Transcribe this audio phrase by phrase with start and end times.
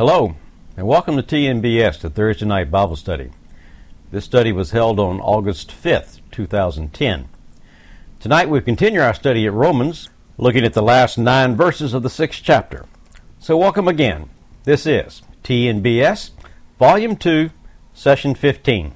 [0.00, 0.34] Hello,
[0.78, 3.32] and welcome to TNBS, the Thursday Night Bible Study.
[4.10, 7.28] This study was held on August 5th, 2010.
[8.18, 10.08] Tonight we continue our study at Romans,
[10.38, 12.86] looking at the last nine verses of the sixth chapter.
[13.40, 14.30] So, welcome again.
[14.64, 16.30] This is TNBS,
[16.78, 17.50] Volume 2,
[17.92, 18.94] Session 15.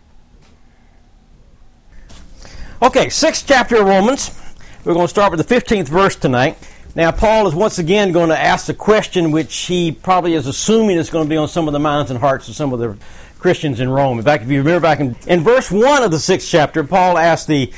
[2.80, 4.40] Okay, sixth chapter of Romans.
[4.86, 6.56] We're going to start with the 15th verse tonight.
[6.96, 10.96] Now, Paul is once again going to ask the question which he probably is assuming
[10.96, 12.96] is going to be on some of the minds and hearts of some of the
[13.36, 14.18] Christians in Rome.
[14.18, 17.18] In fact, if you remember back in, in verse 1 of the sixth chapter, Paul
[17.18, 17.72] asked the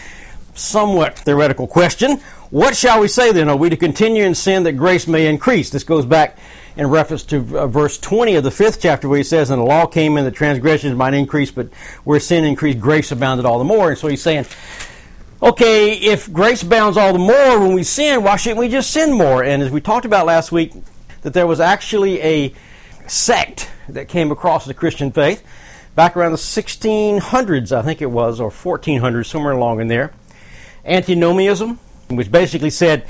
[0.53, 2.19] somewhat theoretical question
[2.51, 3.49] What shall we say then?
[3.49, 5.71] Are we to continue in sin that grace may increase?
[5.71, 6.37] This goes back
[6.77, 9.65] in reference to uh, verse 20 of the fifth chapter where he says, And the
[9.65, 11.73] law came in that transgressions might increase, but
[12.05, 13.89] where sin increased, grace abounded all the more.
[13.89, 14.45] And so he's saying,
[15.43, 19.17] okay, if grace abounds all the more when we sin, why shouldn't we just sin
[19.17, 19.43] more?
[19.43, 20.73] And as we talked about last week,
[21.23, 22.55] that there was actually a
[23.07, 25.45] sect that came across the Christian faith
[25.95, 30.13] back around the 1600s, I think it was, or 1400s, somewhere along in there.
[30.85, 33.09] Antinomianism, which basically said,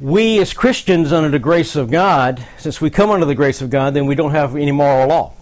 [0.00, 3.70] we as Christians, under the grace of God, since we come under the grace of
[3.70, 5.32] God, then we don't have any moral law.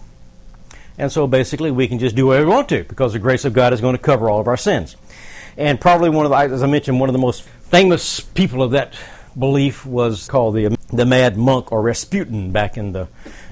[0.97, 3.53] And so basically, we can just do whatever we want to because the grace of
[3.53, 4.95] God is going to cover all of our sins.
[5.57, 8.71] And probably one of the, as I mentioned, one of the most famous people of
[8.71, 8.93] that
[9.37, 13.07] belief was called the, the Mad Monk or Rasputin back in the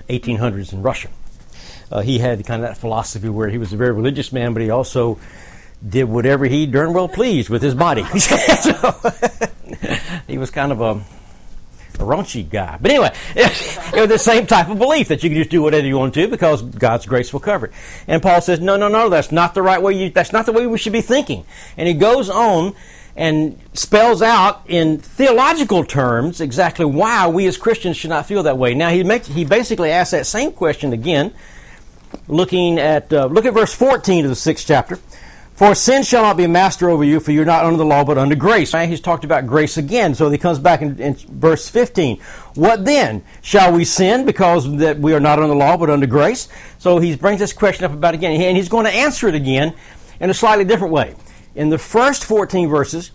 [0.09, 1.09] 1800s in Russia.
[1.91, 4.61] Uh, he had kind of that philosophy where he was a very religious man, but
[4.61, 5.19] he also
[5.88, 8.03] did whatever he darn well pleased with his body.
[8.19, 8.36] so,
[10.28, 11.19] he was kind of a a
[12.00, 12.78] raunchy guy.
[12.81, 15.86] But anyway, it was the same type of belief that you can just do whatever
[15.86, 17.73] you want to because God's grace will cover it.
[18.08, 19.94] And Paul says, no, no, no, that's not the right way.
[19.94, 21.45] You, that's not the way we should be thinking.
[21.78, 22.75] And he goes on
[23.16, 28.58] and spells out in theological terms exactly why we as Christians should not feel that
[28.58, 28.73] way.
[28.73, 31.34] Now he makes, he basically asks that same question again,
[32.28, 35.00] looking at uh, look at verse 14 of the sixth chapter.
[35.60, 38.18] For sin shall not be master over you, for you're not under the law, but
[38.18, 38.74] under grace.
[38.74, 38.88] Right?
[38.88, 40.16] He's talked about grace again.
[40.16, 42.18] So he comes back in, in, verse 15.
[42.56, 43.25] What then?
[43.42, 46.48] Shall we sin because that we are not under the law, but under grace?
[46.78, 49.75] So he brings this question up about again, and he's going to answer it again
[50.22, 51.14] in a slightly different way.
[51.56, 53.12] In the first 14 verses,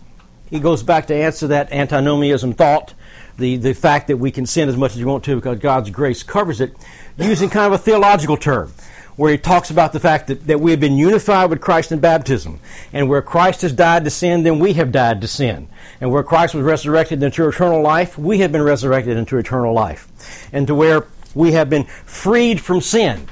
[0.50, 2.92] he goes back to answer that antinomianism thought,
[3.38, 5.88] the, the fact that we can sin as much as we want to because God's
[5.88, 6.76] grace covers it,
[7.16, 8.70] using kind of a theological term
[9.16, 12.00] where he talks about the fact that, that we have been unified with Christ in
[12.00, 12.58] baptism.
[12.92, 15.68] And where Christ has died to sin, then we have died to sin.
[16.00, 20.08] And where Christ was resurrected into eternal life, we have been resurrected into eternal life.
[20.52, 23.28] And to where we have been freed from sin.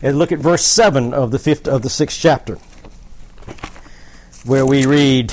[0.00, 2.58] And look at verse 7 of the fifth of the sixth chapter,
[4.44, 5.32] where we read,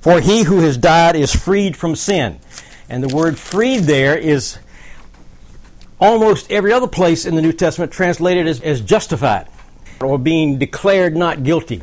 [0.00, 2.40] For he who has died is freed from sin.
[2.88, 4.58] And the word freed there is
[6.00, 9.48] almost every other place in the New Testament translated as, as justified
[10.00, 11.82] or being declared not guilty.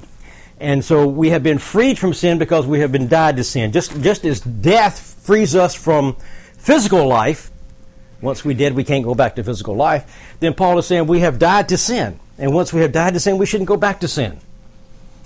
[0.60, 3.72] And so we have been freed from sin because we have been died to sin.
[3.72, 6.16] Just, just as death frees us from
[6.58, 7.52] physical life,
[8.22, 11.20] once we dead, we can't go back to physical life, then Paul is saying we
[11.20, 12.20] have died to sin.
[12.38, 14.40] And once we have died to sin, we shouldn't go back to sin.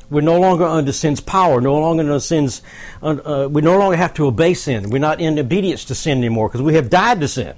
[0.10, 2.64] We're no longer under sin's power, no longer under sin's,
[3.04, 4.90] uh, we no longer have to obey sin.
[4.90, 7.56] We're not in obedience to sin anymore because we have died to sin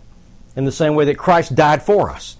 [0.55, 2.37] in the same way that Christ died for us.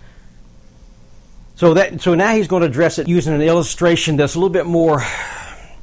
[1.56, 4.50] So that so now he's going to address it using an illustration that's a little
[4.50, 5.04] bit more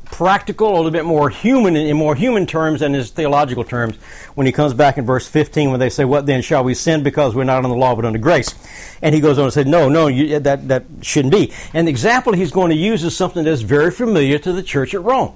[0.06, 3.94] practical, a little bit more human in more human terms than his theological terms.
[4.34, 7.04] When he comes back in verse 15, when they say, "What then shall we sin
[7.04, 8.52] because we're not under the law but under grace?"
[9.00, 11.90] and he goes on and says, "No, no, you, that that shouldn't be." And the
[11.90, 15.34] example he's going to use is something that's very familiar to the church at Rome.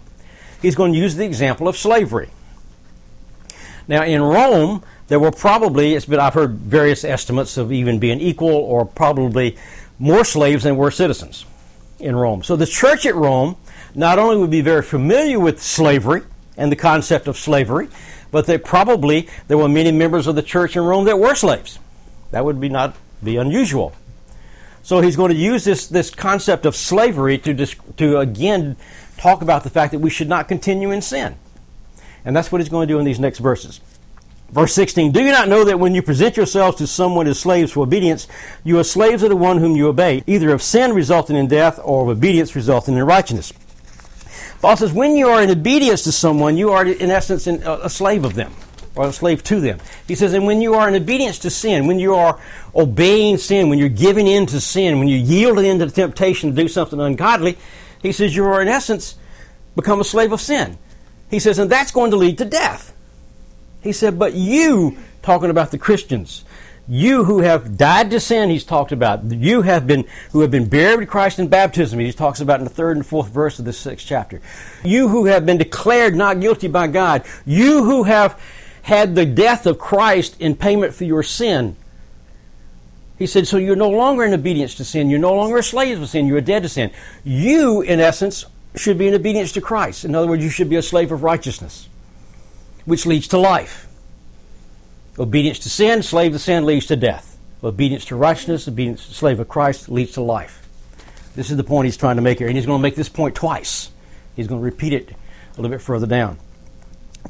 [0.60, 2.30] He's going to use the example of slavery.
[3.88, 8.18] Now, in Rome, there were probably, it's been, I've heard various estimates of even being
[8.18, 9.58] equal or probably
[9.98, 11.44] more slaves than were citizens
[12.00, 12.42] in Rome.
[12.42, 13.56] So the church at Rome
[13.94, 16.22] not only would be very familiar with slavery
[16.56, 17.88] and the concept of slavery,
[18.30, 21.78] but they probably, there were many members of the church in Rome that were slaves.
[22.30, 23.92] That would be not be unusual.
[24.82, 27.54] So he's going to use this, this concept of slavery to,
[27.98, 28.76] to again
[29.18, 31.36] talk about the fact that we should not continue in sin.
[32.24, 33.82] And that's what he's going to do in these next verses.
[34.52, 37.72] Verse 16, Do you not know that when you present yourselves to someone as slaves
[37.72, 38.28] for obedience,
[38.64, 41.80] you are slaves of the one whom you obey, either of sin resulting in death
[41.82, 43.52] or of obedience resulting in righteousness?
[44.60, 48.26] Paul says, when you are in obedience to someone, you are in essence a slave
[48.26, 48.52] of them,
[48.94, 49.78] or a slave to them.
[50.06, 52.38] He says, and when you are in obedience to sin, when you are
[52.74, 56.50] obeying sin, when you're giving in to sin, when you yield in to the temptation
[56.50, 57.56] to do something ungodly,
[58.02, 59.16] he says you are in essence
[59.74, 60.76] become a slave of sin.
[61.30, 62.94] He says, and that's going to lead to death.
[63.82, 66.44] He said, But you, talking about the Christians,
[66.88, 69.24] You who have died to sin, he's talked about.
[69.30, 72.00] You have been who have been buried with Christ in baptism.
[72.00, 74.40] He talks about in the third and fourth verse of this sixth chapter.
[74.84, 77.24] You who have been declared not guilty by God.
[77.46, 78.40] You who have
[78.82, 81.76] had the death of Christ in payment for your sin.
[83.16, 85.08] He said, so you're no longer in obedience to sin.
[85.08, 86.26] You're no longer a slave of sin.
[86.26, 86.90] You're dead to sin.
[87.22, 88.44] You, in essence,
[88.74, 90.04] should be in obedience to Christ.
[90.04, 91.88] In other words, you should be a slave of righteousness,
[92.84, 93.88] which leads to life.
[95.18, 97.38] Obedience to sin, slave to sin, leads to death.
[97.62, 100.66] Obedience to righteousness, obedience to slave of Christ, leads to life.
[101.34, 102.48] This is the point he's trying to make here.
[102.48, 103.90] And he's going to make this point twice.
[104.34, 106.38] He's going to repeat it a little bit further down.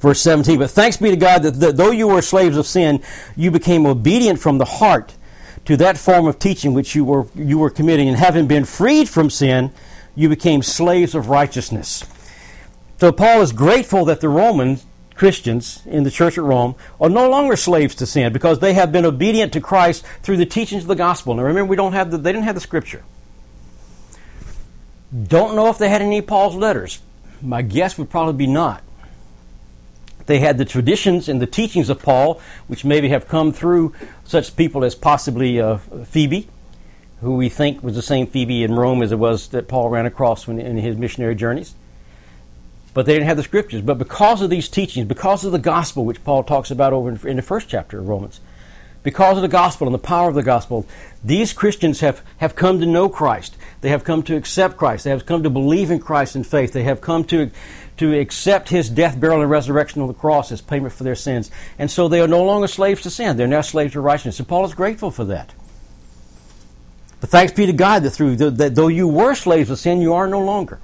[0.01, 3.03] Verse 17, But thanks be to God that, that though you were slaves of sin,
[3.37, 5.15] you became obedient from the heart
[5.65, 8.09] to that form of teaching which you were, you were committing.
[8.09, 9.73] And having been freed from sin,
[10.15, 12.05] you became slaves of righteousness.
[12.99, 17.29] So Paul is grateful that the Romans Christians in the church at Rome are no
[17.29, 20.89] longer slaves to sin because they have been obedient to Christ through the teachings of
[20.89, 21.35] the gospel.
[21.35, 23.05] Now remember, we don't have the, they didn't have the scripture.
[25.29, 27.01] Don't know if they had any of Paul's letters.
[27.43, 28.83] My guess would probably be not.
[30.27, 33.93] They had the traditions and the teachings of Paul, which maybe have come through
[34.25, 36.49] such people as possibly uh, Phoebe,
[37.21, 40.07] who we think was the same Phoebe in Rome as it was that Paul ran
[40.07, 41.75] across when, in his missionary journeys
[42.95, 43.83] but they didn't have the scriptures.
[43.83, 47.37] But because of these teachings, because of the gospel, which Paul talks about over in,
[47.37, 48.41] the first chapter of Romans,
[49.03, 50.87] because of the gospel and the power of the gospel,
[51.25, 53.57] these Christians have, have come to know Christ.
[53.81, 55.05] They have come to accept Christ.
[55.05, 56.73] They have come to believe in Christ in faith.
[56.73, 57.51] They have come to,
[57.97, 61.51] to accept his death, burial, and resurrection on the cross as payment for their sins.
[61.79, 63.37] And so they are no longer slaves to sin.
[63.37, 64.39] They're now slaves to righteousness.
[64.39, 65.53] And Paul is grateful for that.
[67.21, 70.13] But thanks be to God that through that though you were slaves of sin, you
[70.13, 70.81] are no longer.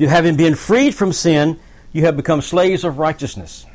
[0.00, 1.60] You having been freed from sin,
[1.92, 3.66] you have become slaves of righteousness.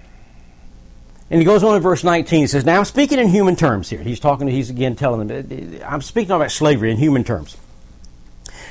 [1.30, 2.42] And he goes on in verse 19.
[2.42, 4.01] He says, Now I'm speaking in human terms here.
[4.01, 7.57] He's talking, he's again telling them, I'm speaking about slavery in human terms.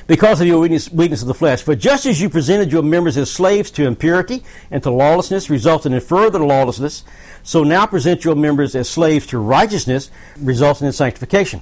[0.09, 1.63] Because of your weakness, weakness of the flesh.
[1.63, 4.43] For just as you presented your members as slaves to impurity
[4.73, 7.05] and to lawlessness, resulting in further lawlessness,
[7.45, 11.61] so now present your members as slaves to righteousness, resulting in sanctification.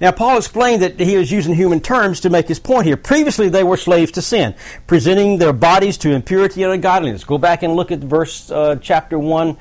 [0.00, 2.96] Now, Paul explained that he was using human terms to make his point here.
[2.96, 4.56] Previously, they were slaves to sin,
[4.88, 7.22] presenting their bodies to impurity and ungodliness.
[7.22, 9.56] Go back and look at verse uh, chapter 1,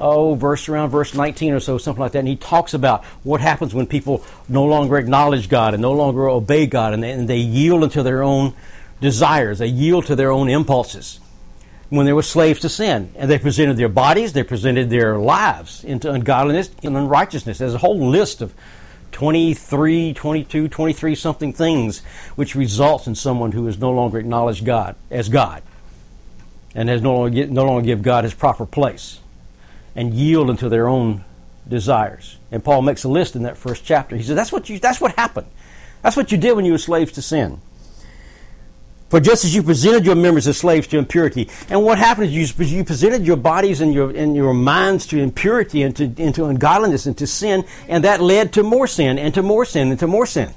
[0.00, 2.20] oh, verse around verse 19 or so, something like that.
[2.20, 6.28] And he talks about what happens when people no longer acknowledge God and no longer
[6.28, 8.54] obey God and they, and they yield unto their own
[9.00, 11.20] desires, they yield to their own impulses
[11.92, 13.12] when they were slaves to sin.
[13.16, 17.58] And they presented their bodies, they presented their lives into ungodliness and unrighteousness.
[17.58, 18.54] There's a whole list of
[19.12, 22.00] 23, 22, 23 something things,
[22.34, 25.62] which results in someone who has no longer acknowledged God as God
[26.74, 29.20] and has no longer, no longer give God his proper place
[29.94, 31.22] and yield unto their own
[31.68, 32.38] desires.
[32.50, 34.16] And Paul makes a list in that first chapter.
[34.16, 35.48] He says, that's what, you, that's what happened.
[36.00, 37.60] That's what you did when you were slaves to sin.
[39.12, 42.58] For just as you presented your members as slaves to impurity, and what happened is
[42.58, 46.46] you, you presented your bodies and your, and your minds to impurity and to, into
[46.46, 50.00] ungodliness and to sin, and that led to more sin and to more sin and
[50.00, 50.54] to more sin.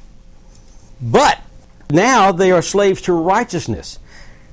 [1.02, 1.42] But
[1.90, 4.00] now they are slaves to righteousness.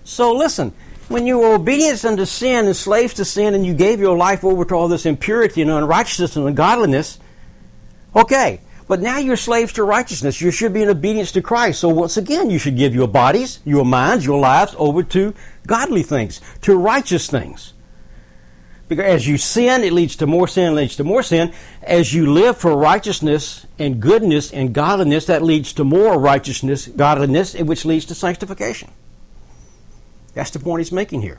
[0.02, 0.72] So listen,
[1.06, 4.42] when you were obedient unto sin and slaves to sin, and you gave your life
[4.42, 7.20] over to all this impurity and unrighteousness and ungodliness,
[8.16, 10.42] okay, but now you're slaves to righteousness.
[10.42, 11.80] You should be in obedience to Christ.
[11.80, 15.32] So once again, you should give your bodies, your minds, your lives over to
[15.66, 17.72] godly things, to righteous things.
[18.88, 21.54] Because as you sin, it leads to more sin, leads to more sin.
[21.82, 27.54] As you live for righteousness and goodness and godliness, that leads to more righteousness, godliness,
[27.54, 28.90] which leads to sanctification.
[30.34, 31.38] That's the point he's making here.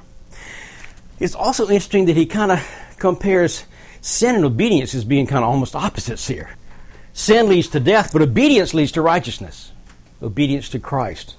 [1.19, 3.65] It's also interesting that he kind of compares
[4.01, 6.49] sin and obedience as being kind of almost opposites here.
[7.13, 9.71] Sin leads to death, but obedience leads to righteousness.
[10.21, 11.35] Obedience to Christ.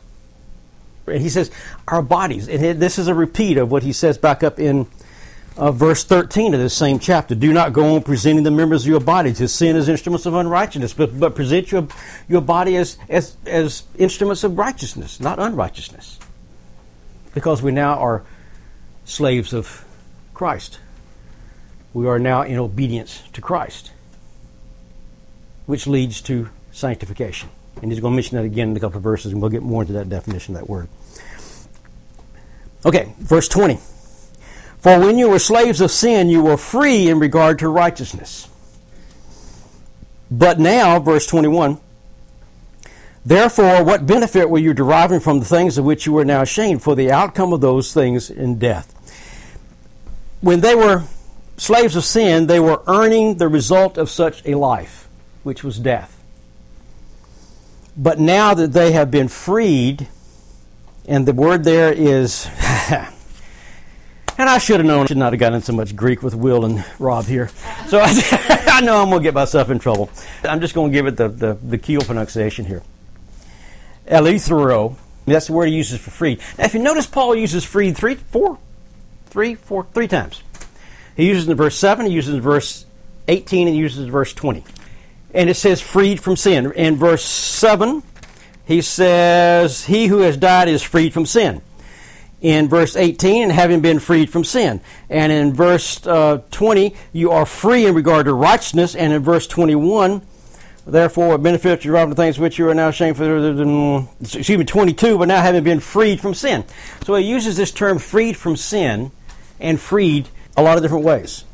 [1.06, 1.50] And he says,
[1.88, 4.86] our bodies, and this is a repeat of what he says back up in
[5.56, 7.34] uh, verse 13 of this same chapter.
[7.34, 10.34] Do not go on presenting the members of your body to sin as instruments of
[10.34, 11.86] unrighteousness, but, but present your,
[12.28, 16.18] your body as, as, as instruments of righteousness, not unrighteousness.
[17.34, 18.24] Because we now are
[19.04, 19.84] slaves of
[20.32, 20.78] Christ.
[21.92, 23.90] We are now in obedience to Christ
[25.66, 27.48] which leads to sanctification.
[27.82, 29.62] And he's going to mention that again in a couple of verses, and we'll get
[29.62, 30.88] more into that definition of that word.
[32.86, 33.78] Okay, verse 20.
[34.78, 38.48] For when you were slaves of sin, you were free in regard to righteousness.
[40.30, 41.80] But now, verse 21,
[43.24, 46.82] therefore, what benefit were you deriving from the things of which you are now ashamed?
[46.82, 48.90] For the outcome of those things in death.
[50.40, 51.04] When they were
[51.56, 55.03] slaves of sin, they were earning the result of such a life,
[55.44, 56.20] which was death.
[57.96, 60.08] But now that they have been freed,
[61.06, 62.48] and the word there is,
[62.90, 63.08] and
[64.38, 66.84] I should have known, I should not have gotten so much Greek with Will and
[66.98, 67.50] Rob here.
[67.86, 68.10] So I,
[68.72, 70.10] I know I'm going to get myself in trouble.
[70.42, 72.82] I'm just going to give it the, the, the Keel pronunciation here.
[74.06, 74.96] Eleuthero,
[75.26, 76.40] that's the word he uses for freed.
[76.58, 78.58] Now, if you notice, Paul uses freed three, four,
[79.26, 80.42] three, four, three times.
[81.16, 82.86] He uses it in verse 7, he uses it in verse
[83.28, 84.64] 18, and he uses it in verse 20.
[85.34, 86.72] And it says freed from sin.
[86.72, 88.02] In verse 7,
[88.66, 91.60] he says, He who has died is freed from sin.
[92.40, 94.80] In verse 18, and having been freed from sin.
[95.10, 98.94] And in verse uh, 20, you are free in regard to righteousness.
[98.94, 100.22] And in verse 21,
[100.86, 104.64] therefore, what benefits you from the things which you are now ashamed for, excuse me,
[104.64, 106.64] 22, but now having been freed from sin.
[107.04, 109.10] So he uses this term freed from sin
[109.58, 111.44] and freed a lot of different ways.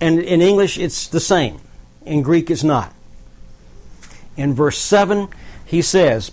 [0.00, 1.60] And in English, it's the same.
[2.04, 2.93] In Greek, it's not.
[4.36, 5.28] In verse 7,
[5.64, 6.32] he says,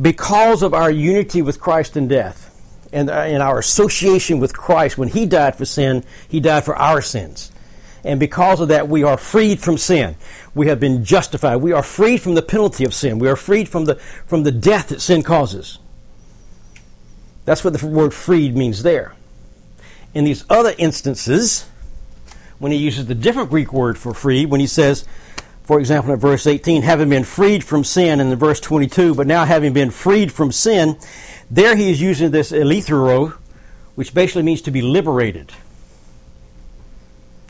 [0.00, 2.46] Because of our unity with Christ in death,
[2.92, 6.76] and uh, in our association with Christ, when he died for sin, he died for
[6.76, 7.52] our sins.
[8.04, 10.14] And because of that, we are freed from sin.
[10.54, 11.56] We have been justified.
[11.56, 13.18] We are freed from the penalty of sin.
[13.18, 15.78] We are freed from the, from the death that sin causes.
[17.44, 19.14] That's what the word freed means there.
[20.14, 21.66] In these other instances,
[22.58, 25.04] when he uses the different Greek word for free, when he says,
[25.66, 29.26] for example, in verse 18, having been freed from sin, and in verse 22, but
[29.26, 30.96] now having been freed from sin,
[31.50, 33.32] there he is using this eleuthero,
[33.96, 35.50] which basically means to be liberated.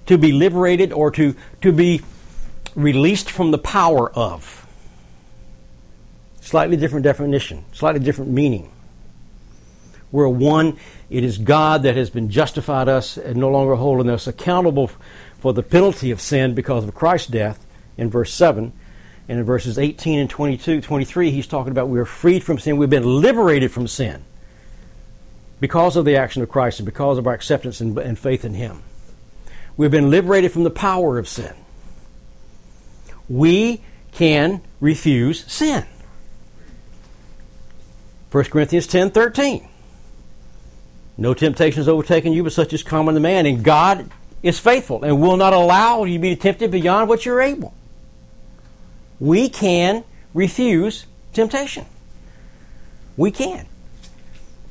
[0.07, 2.01] To be liberated or to, to be
[2.75, 4.67] released from the power of.
[6.41, 8.73] Slightly different definition, slightly different meaning.
[10.11, 10.79] We're one.
[11.11, 14.91] It is God that has been justified us and no longer holding us accountable
[15.39, 17.66] for the penalty of sin because of Christ's death
[17.97, 18.73] in verse 7.
[19.29, 22.77] And in verses 18 and 22, 23, he's talking about we are freed from sin.
[22.77, 24.25] We've been liberated from sin
[25.61, 28.55] because of the action of Christ and because of our acceptance and, and faith in
[28.55, 28.83] Him.
[29.77, 31.55] We've been liberated from the power of sin.
[33.29, 35.85] We can refuse sin.
[38.31, 39.69] 1 Corinthians 10 13.
[41.19, 43.47] No temptation has overtaken you, but such is common to man.
[43.47, 44.11] And God
[44.43, 47.75] is faithful and will not allow you to be tempted beyond what you're able.
[49.19, 50.05] We can
[50.35, 51.87] refuse temptation.
[53.17, 53.67] We can.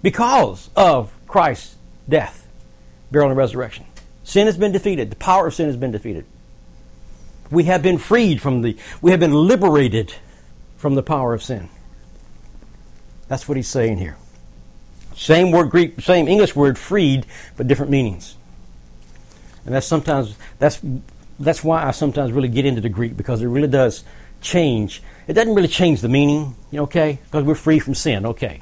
[0.02, 1.76] Because of Christ's
[2.08, 2.48] death,
[3.12, 3.86] burial, and resurrection.
[4.24, 5.10] Sin has been defeated.
[5.10, 6.26] The power of sin has been defeated.
[7.52, 10.14] We have been freed from the, we have been liberated
[10.78, 11.70] from the power of sin.
[13.28, 14.18] That's what he's saying here.
[15.16, 17.26] Same word Greek, same English word freed,
[17.56, 18.36] but different meanings.
[19.66, 20.80] And that's sometimes that's
[21.40, 24.04] that's why I sometimes really get into the Greek because it really does
[24.46, 25.02] change.
[25.28, 27.20] It doesn't really change the meaning, okay?
[27.26, 28.62] Because we're free from sin, okay.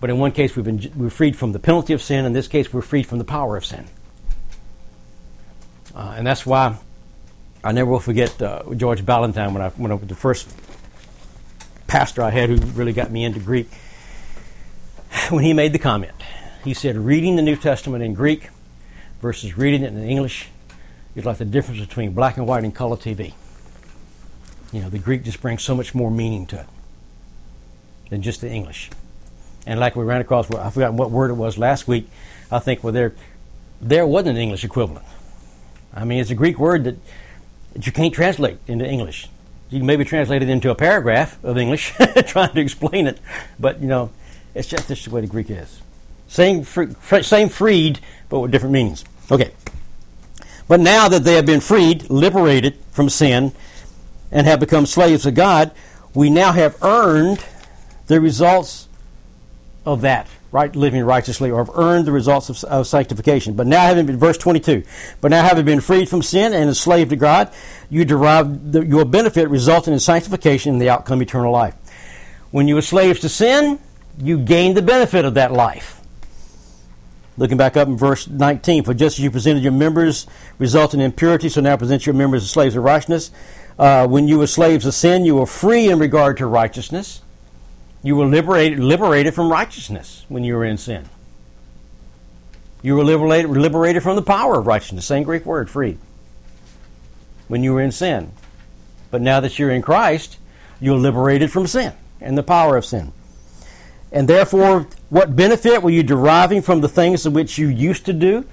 [0.00, 2.24] But in one case we've been we're freed from the penalty of sin.
[2.24, 3.86] In this case we're freed from the power of sin.
[5.94, 6.76] Uh, and that's why
[7.62, 10.52] I never will forget uh, George Ballantyne when I went over the first
[11.86, 13.68] pastor I had who really got me into Greek
[15.28, 16.14] when he made the comment.
[16.64, 18.48] He said, reading the New Testament in Greek
[19.20, 20.48] versus reading it in English
[21.14, 23.34] is like the difference between black and white and color TV.
[24.72, 26.66] You know, the Greek just brings so much more meaning to it
[28.10, 28.90] than just the English.
[29.66, 32.08] And like we ran across, I forgot what word it was last week.
[32.50, 33.14] I think well, there,
[33.80, 35.04] there wasn't an English equivalent.
[35.94, 36.96] I mean, it's a Greek word that,
[37.74, 39.28] that you can't translate into English.
[39.70, 41.94] You can maybe translate it into a paragraph of English,
[42.26, 43.18] trying to explain it,
[43.58, 44.10] but you know,
[44.54, 45.80] it's just, just the way the Greek is.
[46.28, 49.04] Same, same freed, but with different meanings.
[49.30, 49.52] Okay.
[50.66, 53.52] But now that they have been freed, liberated from sin,
[54.32, 55.70] and have become slaves of God,
[56.14, 57.44] we now have earned
[58.06, 58.88] the results
[59.84, 63.54] of that, right, living righteously, or have earned the results of, of sanctification.
[63.54, 64.84] But now having been, verse 22,
[65.20, 67.52] but now having been freed from sin and enslaved to God,
[67.90, 71.74] you derive the, your benefit resulting in sanctification and the outcome eternal life.
[72.50, 73.78] When you were slaves to sin,
[74.18, 76.00] you gained the benefit of that life.
[77.38, 80.26] Looking back up in verse 19, for just as you presented your members
[80.58, 83.30] resulting in impurity, so now present your members as slaves of righteousness.
[83.78, 87.22] Uh, when you were slaves of sin, you were free in regard to righteousness.
[88.02, 91.08] You were liberated, liberated from righteousness when you were in sin.
[92.82, 95.06] You were liberated, liberated from the power of righteousness.
[95.06, 95.98] Same Greek word, free.
[97.48, 98.32] When you were in sin.
[99.10, 100.38] But now that you're in Christ,
[100.80, 103.12] you're liberated from sin and the power of sin.
[104.10, 108.44] And therefore, what benefit were you deriving from the things which you used to do?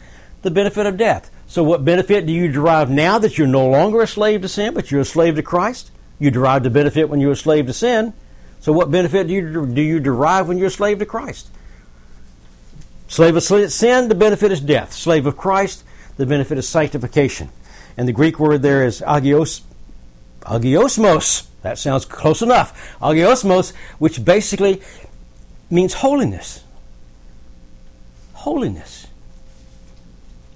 [0.41, 1.29] the benefit of death.
[1.49, 4.75] So, what benefit do you derive now that you're no longer a slave to sin,
[4.75, 5.89] but you're a slave to Christ?
[6.19, 8.13] You derived the benefit when you were a slave to sin.
[8.59, 11.49] So, what benefit do you, do you derive when you're a slave to Christ?
[13.07, 14.93] Slave of sin, the benefit is death.
[14.93, 15.83] Slave of Christ,
[16.17, 17.49] the benefit is sanctification.
[17.97, 19.61] And the Greek word there is agios,
[20.41, 21.47] agiosmos.
[21.63, 22.95] That sounds close enough.
[23.01, 24.83] Agiosmos, which basically
[25.71, 26.63] means holiness.
[28.33, 29.07] Holiness.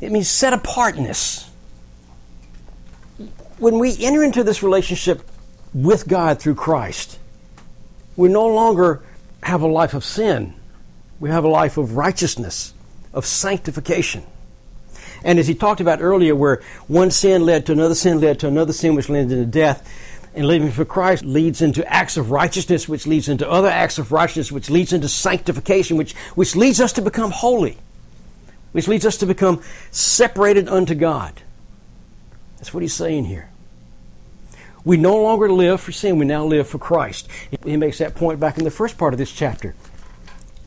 [0.04, 1.50] It means set apartness.
[3.58, 5.22] When we enter into this relationship
[5.74, 7.18] with God through Christ,
[8.18, 9.02] we no longer
[9.42, 10.56] have a life of sin.
[11.22, 12.74] We have a life of righteousness,
[13.14, 14.24] of sanctification.
[15.24, 18.50] And as he talked about earlier, where one sin led to another sin, led to
[18.50, 19.90] another sin, which led into death,
[20.36, 24.12] and living for Christ leads into acts of righteousness, which leads into other acts of
[24.12, 27.78] righteousness, which leads into sanctification, which, which leads us to become holy,
[28.74, 31.42] which leads us to become separated unto God.
[32.58, 33.50] That's what he's saying here.
[34.84, 37.30] We no longer live for sin, we now live for Christ.
[37.63, 39.75] He makes that point back in the first part of this chapter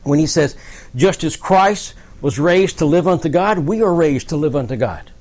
[0.03, 0.55] when he says,
[0.95, 4.75] Just as Christ was raised to live unto God, we are raised to live unto
[4.75, 5.11] God.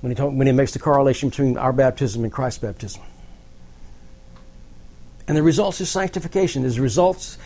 [0.00, 3.02] When he, talk, when he makes the correlation between our baptism and Christ's baptism.
[5.28, 6.62] And the results is sanctification.
[6.62, 7.36] The results,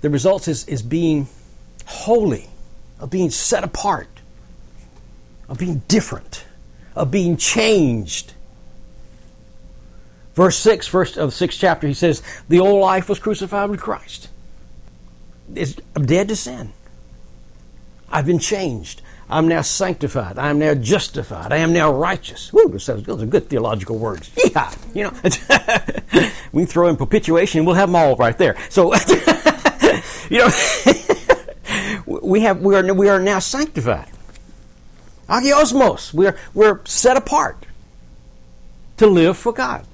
[0.00, 1.28] the results is, is being
[1.84, 2.48] holy,
[2.98, 4.08] of being set apart,
[5.48, 6.44] of being different,
[6.94, 8.34] of being changed.
[10.34, 13.80] Verse 6, first of the sixth chapter, he says, The old life was crucified with
[13.80, 14.28] Christ.
[15.54, 16.72] It's, I'm dead to sin.
[18.10, 19.02] I've been changed.
[19.30, 20.38] I'm now sanctified.
[20.38, 21.52] I am now justified.
[21.52, 22.52] I am now righteous.
[22.52, 24.30] Woo, those are good theological words.
[24.52, 27.66] Yeah, you know, we throw in propitiation.
[27.66, 28.56] We'll have them all right there.
[28.70, 28.94] So,
[30.30, 30.48] you know,
[32.28, 34.10] we have we are we are now sanctified.
[35.28, 36.12] Agiosmos.
[36.12, 37.66] We are we're set apart
[38.98, 39.86] to live for God.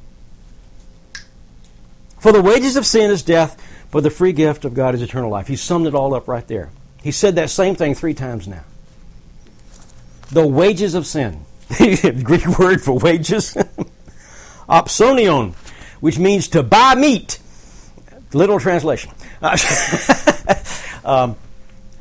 [2.18, 5.30] For the wages of sin is death, but the free gift of God is eternal
[5.30, 5.46] life.
[5.46, 6.70] He summed it all up right there.
[7.02, 8.64] He said that same thing three times now.
[10.30, 11.44] The wages of sin.
[11.78, 13.54] Greek word for wages.
[14.68, 15.54] Opsonion,
[16.00, 17.38] which means to buy meat.
[18.32, 19.12] Literal translation.
[21.04, 21.36] um,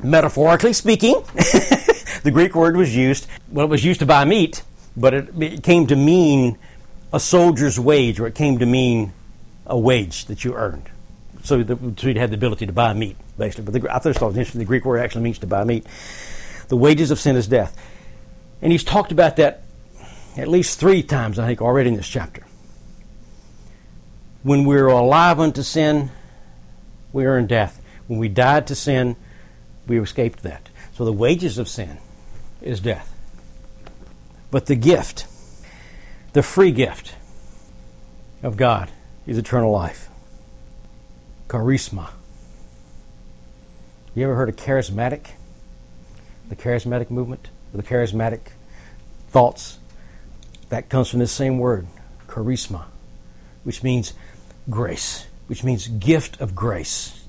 [0.04, 1.14] metaphorically speaking,
[2.22, 4.62] the Greek word was used, well, it was used to buy meat,
[4.96, 6.58] but it, it came to mean
[7.12, 9.12] a soldier's wage, or it came to mean
[9.66, 10.88] a wage that you earned.
[11.42, 13.64] So, the, so you'd have the ability to buy meat, basically.
[13.64, 14.60] But the, I thought it was interesting.
[14.60, 15.86] The Greek word actually means to buy meat.
[16.68, 17.76] The wages of sin is death.
[18.62, 19.62] And he's talked about that
[20.36, 22.44] at least three times, I think, already in this chapter.
[24.42, 26.10] When we're alive unto sin,
[27.12, 27.80] we in death.
[28.08, 29.16] When we died to sin,
[29.86, 30.68] we escaped that.
[30.94, 31.98] So the wages of sin
[32.62, 33.12] is death.
[34.50, 35.26] But the gift,
[36.32, 37.14] the free gift
[38.42, 38.90] of God,
[39.26, 40.08] is eternal life.
[41.48, 42.10] Charisma.
[44.14, 45.30] You ever heard of charismatic?
[46.48, 47.48] The charismatic movement?
[47.72, 48.40] The charismatic
[49.28, 49.78] thoughts?
[50.68, 51.86] That comes from this same word,
[52.28, 52.84] charisma,
[53.64, 54.14] which means
[54.70, 57.23] grace, which means gift of grace.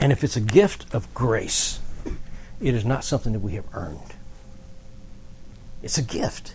[0.00, 1.80] And if it's a gift of grace,
[2.60, 4.14] it is not something that we have earned.
[5.82, 6.54] It's a gift.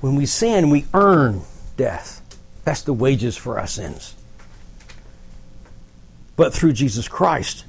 [0.00, 1.42] When we sin, we earn
[1.76, 2.22] death.
[2.64, 4.14] That's the wages for our sins.
[6.36, 7.64] But through Jesus Christ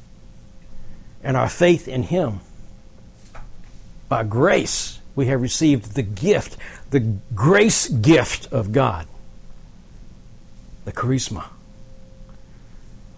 [1.24, 2.40] and our faith in Him,
[4.08, 6.58] by grace, we have received the gift,
[6.90, 7.00] the
[7.36, 9.08] grace gift of God,
[10.86, 11.48] the charisma,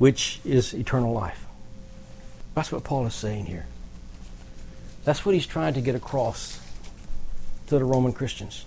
[0.03, 1.45] which is eternal life.
[2.55, 3.65] That's what Paul is saying here.
[5.05, 6.59] That's what he's trying to get across
[7.67, 8.65] to the Roman Christians.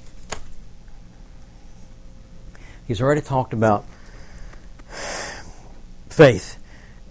[2.89, 3.85] He's already talked about
[6.09, 6.57] faith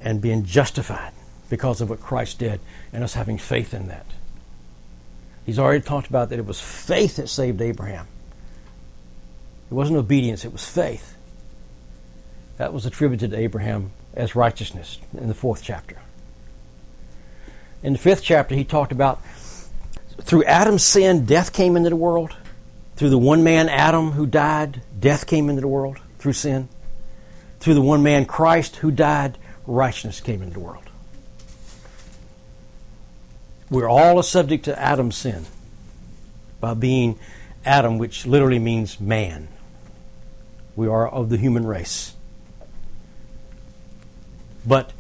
[0.01, 1.13] and being justified
[1.47, 2.59] because of what Christ did
[2.91, 4.07] and us having faith in that.
[5.45, 8.07] He's already talked about that it was faith that saved Abraham.
[9.69, 11.15] It wasn't obedience, it was faith.
[12.57, 15.97] That was attributed to Abraham as righteousness in the fourth chapter.
[17.83, 19.21] In the fifth chapter, he talked about
[20.21, 22.35] through Adam's sin, death came into the world.
[22.95, 26.69] Through the one man, Adam, who died, death came into the world through sin.
[27.59, 30.89] Through the one man, Christ, who died, righteousness came into the world.
[33.69, 35.45] We're all a subject to Adam's sin
[36.61, 37.19] by being
[37.65, 39.49] Adam, which literally means man.
[40.75, 42.14] We are of the human race.
[44.65, 44.91] But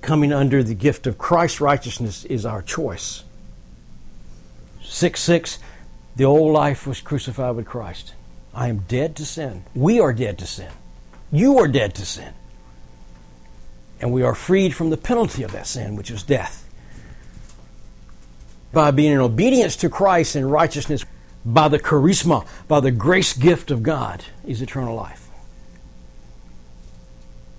[0.00, 3.24] coming under the gift of Christ's righteousness is our choice.
[4.82, 5.58] 6 6,
[6.16, 8.14] the old life was crucified with Christ.
[8.52, 9.64] I am dead to sin.
[9.74, 10.70] We are dead to sin.
[11.32, 12.32] You are dead to sin.
[14.00, 16.68] And we are freed from the penalty of that sin, which is death.
[18.72, 21.04] By being in obedience to Christ and righteousness,
[21.44, 25.28] by the charisma, by the grace gift of God, is eternal life.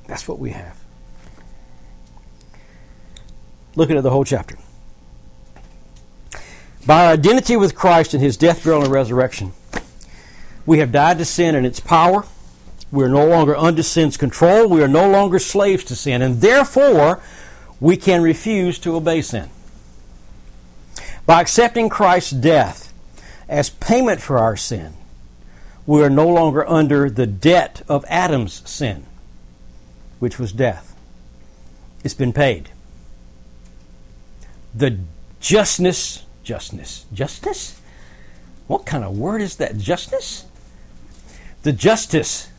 [0.08, 0.84] That's what we have.
[3.75, 4.57] Looking at the whole chapter.
[6.85, 9.53] By our identity with Christ in his death, burial, and resurrection,
[10.65, 12.25] we have died to sin and its power.
[12.91, 14.67] We are no longer under sin's control.
[14.67, 16.21] We are no longer slaves to sin.
[16.21, 17.21] And therefore,
[17.79, 19.49] we can refuse to obey sin.
[21.25, 22.93] By accepting Christ's death
[23.49, 24.93] as payment for our sin,
[25.88, 29.05] we are no longer under the debt of Adam's sin,
[30.19, 30.95] which was death.
[32.03, 32.69] It's been paid.
[34.75, 34.99] The
[35.39, 37.79] justness, justness, justice?
[38.67, 39.77] What kind of word is that?
[39.77, 40.45] Justness?
[41.63, 42.49] The justice,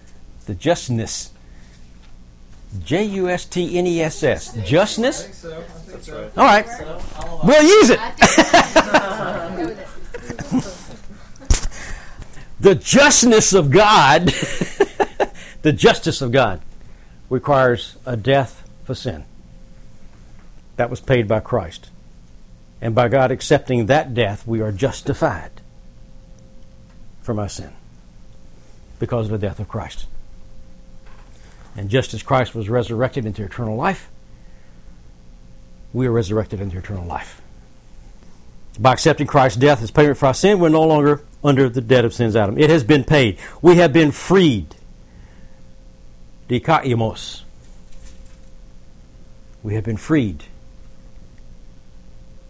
[0.46, 1.30] the justness.
[2.84, 4.54] J U S T N E S S.
[4.64, 5.44] Justness?
[6.36, 6.66] All right.
[7.44, 7.98] We'll use it.
[12.60, 14.26] the justness of God,
[15.62, 16.60] the justice of God,
[17.30, 19.24] requires a death for sin.
[20.76, 21.90] That was paid by Christ.
[22.80, 25.50] And by God accepting that death, we are justified
[27.22, 27.72] from our sin
[28.98, 30.06] because of the death of Christ.
[31.76, 34.08] And just as Christ was resurrected into eternal life,
[35.92, 37.40] we are resurrected into eternal life.
[38.78, 42.04] By accepting Christ's death as payment for our sin, we're no longer under the debt
[42.04, 42.58] of sins, Adam.
[42.58, 43.38] It has been paid.
[43.62, 44.74] We have been freed.
[46.48, 47.42] Dikaimos.
[49.62, 50.44] We have been freed.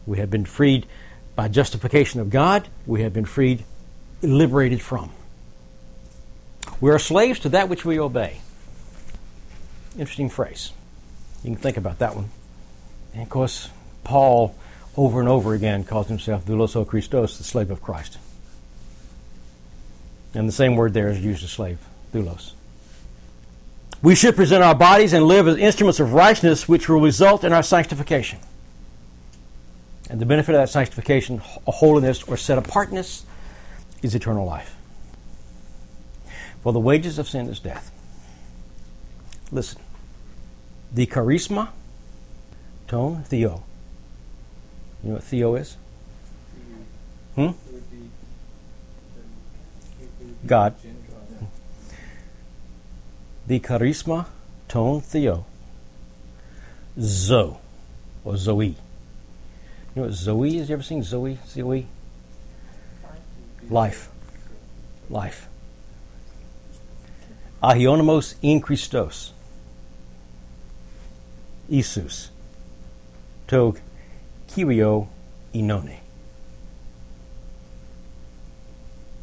[0.06, 0.86] We have been freed
[1.34, 2.68] by justification of God.
[2.86, 3.64] We have been freed,
[4.22, 5.10] liberated from.
[6.80, 8.40] We are slaves to that which we obey.
[9.98, 10.72] Interesting phrase.
[11.42, 12.30] You can think about that one.
[13.12, 13.70] And of course,
[14.04, 14.54] Paul
[14.96, 18.18] over and over again calls himself doulos Christos, the slave of Christ.
[20.34, 21.78] And the same word there is used as slave,
[22.12, 22.52] doulos.
[24.02, 27.52] We should present our bodies and live as instruments of righteousness, which will result in
[27.52, 28.38] our sanctification.
[30.08, 33.24] And the benefit of that sanctification, holiness, or set apartness,
[34.02, 34.76] is eternal life.
[36.62, 37.90] For the wages of sin is death.
[39.50, 39.80] Listen.
[40.92, 41.68] The charisma,
[42.86, 43.64] tone, theo.
[45.02, 45.76] You know what theo is?
[47.34, 47.50] Hmm?
[50.46, 50.74] God.
[53.46, 54.26] The charisma,
[54.68, 55.44] tone, theo.
[56.98, 57.60] Zo,
[58.24, 58.76] or Zoe.
[59.96, 60.68] You know what Zoe is?
[60.68, 61.38] You ever seen Zoe?
[61.48, 61.86] Zoe?
[63.70, 64.10] Life.
[65.08, 65.48] Life.
[67.62, 69.32] Agionomos in Christos.
[71.70, 72.28] Isus.
[73.46, 73.74] To
[74.48, 75.08] Kyrio
[75.54, 76.00] Inone.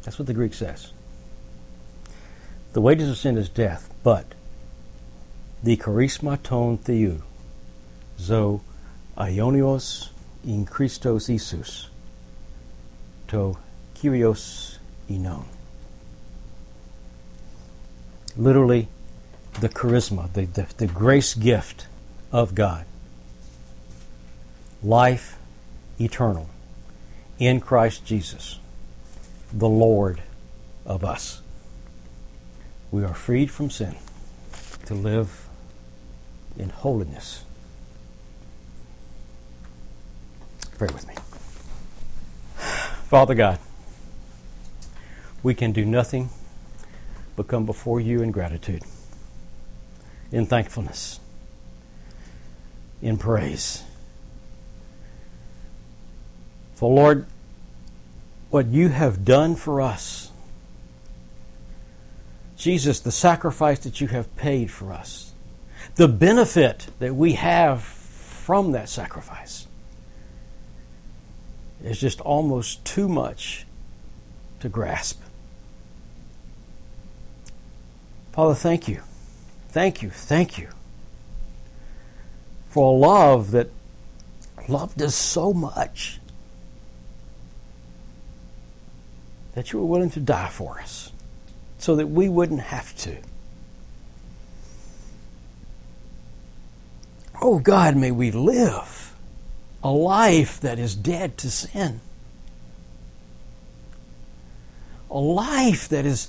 [0.02, 0.92] That's what the Greek says.
[2.72, 4.26] The wages of sin is death, but
[5.62, 7.22] the charisma ton theou,
[8.18, 8.60] zo
[9.16, 10.08] aionios
[10.44, 11.88] in Christos Isus,
[13.28, 13.56] to
[13.94, 14.78] Kyrios
[15.08, 15.44] Inon
[18.36, 18.88] literally
[19.60, 21.86] the charisma, the, the, the grace gift
[22.32, 22.84] of God.
[24.82, 25.38] Life
[26.00, 26.50] eternal
[27.38, 28.58] in Christ Jesus,
[29.52, 30.22] the Lord
[30.84, 31.40] of us.
[32.90, 33.96] We are freed from sin
[34.86, 35.48] to live
[36.58, 37.44] in holiness.
[40.78, 41.14] Pray with me.
[43.08, 43.60] Father God,
[45.42, 46.30] we can do nothing
[47.36, 48.82] but come before you in gratitude,
[50.32, 51.20] in thankfulness,
[53.00, 53.84] in praise.
[56.74, 57.26] For Lord,
[58.50, 60.32] what you have done for us,
[62.56, 65.32] Jesus, the sacrifice that you have paid for us,
[65.94, 69.68] the benefit that we have from that sacrifice
[71.84, 73.66] is just almost too much
[74.60, 75.20] to grasp.
[78.32, 79.02] Father, thank you.
[79.68, 80.10] Thank you.
[80.10, 80.68] Thank you
[82.68, 83.70] for a love that
[84.66, 86.18] loved us so much
[89.54, 91.12] that you were willing to die for us
[91.78, 93.16] so that we wouldn't have to.
[97.40, 99.13] Oh God, may we live
[99.84, 102.00] a life that is dead to sin.
[105.10, 106.28] A life that is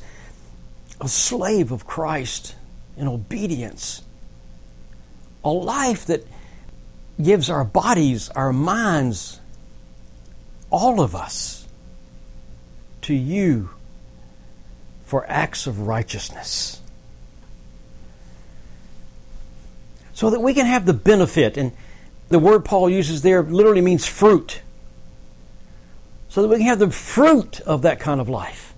[0.99, 2.53] a slave of Christ
[2.97, 4.03] in obedience.
[5.45, 6.27] A life that
[7.21, 9.39] gives our bodies, our minds,
[10.69, 11.65] all of us
[13.03, 13.69] to you
[15.05, 16.81] for acts of righteousness.
[20.13, 21.71] So that we can have the benefit, and
[22.29, 24.61] the word Paul uses there literally means fruit.
[26.29, 28.73] So that we can have the fruit of that kind of life,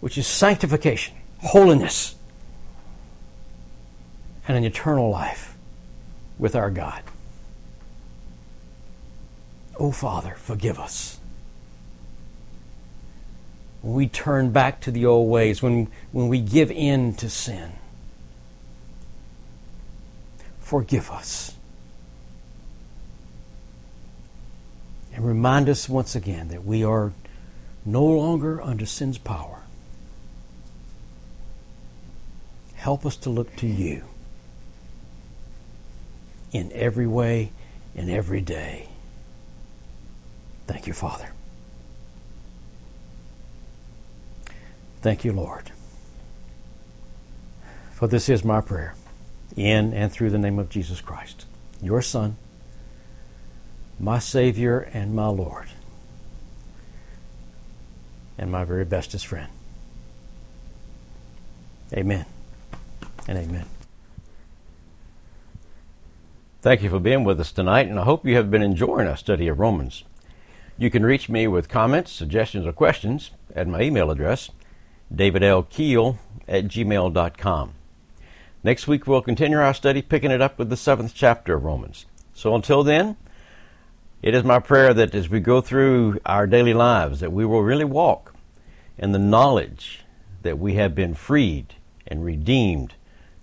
[0.00, 2.14] which is sanctification, holiness,
[4.48, 5.56] and an eternal life
[6.38, 7.02] with our God.
[9.78, 11.18] Oh, Father, forgive us.
[13.82, 17.72] When we turn back to the old ways, when, when we give in to sin,
[20.60, 21.55] forgive us.
[25.16, 27.14] And remind us once again that we are
[27.86, 29.62] no longer under sin's power.
[32.74, 34.04] Help us to look to you
[36.52, 37.50] in every way,
[37.94, 38.90] in every day.
[40.66, 41.30] Thank you, Father.
[45.00, 45.72] Thank you, Lord.
[47.94, 48.94] For this is my prayer,
[49.56, 51.46] in and through the name of Jesus Christ,
[51.80, 52.36] your Son,
[53.98, 55.68] my Savior and my Lord,
[58.38, 59.50] and my very bestest friend.
[61.92, 62.26] Amen
[63.28, 63.64] and amen.
[66.62, 69.16] Thank you for being with us tonight, and I hope you have been enjoying our
[69.16, 70.02] study of Romans.
[70.76, 74.50] You can reach me with comments, suggestions, or questions at my email address,
[75.14, 77.72] davidlkeel at gmail.com.
[78.64, 82.04] Next week, we'll continue our study, picking it up with the seventh chapter of Romans.
[82.34, 83.16] So until then,
[84.22, 87.62] it is my prayer that as we go through our daily lives, that we will
[87.62, 88.34] really walk
[88.98, 90.00] in the knowledge
[90.42, 91.74] that we have been freed
[92.06, 92.94] and redeemed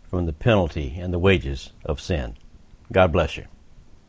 [0.09, 2.37] from the penalty and the wages of sin.
[2.91, 3.45] God bless you.